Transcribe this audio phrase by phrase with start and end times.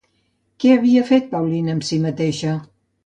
[0.63, 2.57] Què havia fet Paulina amb si mateixa?